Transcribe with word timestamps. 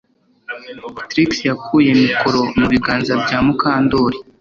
Trix 1.09 1.29
yakuye 1.49 1.89
mikoro 2.03 2.39
mu 2.57 2.65
biganza 2.71 3.13
bya 3.23 3.39
Mukandoli 3.45 4.17